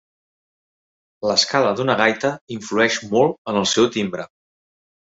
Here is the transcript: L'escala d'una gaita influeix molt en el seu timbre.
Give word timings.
L'escala 1.31 1.75
d'una 1.81 1.99
gaita 2.01 2.33
influeix 2.59 3.01
molt 3.13 3.55
en 3.55 3.63
el 3.65 3.71
seu 3.79 3.95
timbre. 3.99 4.29